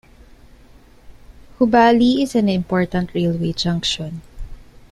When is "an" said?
2.33-2.49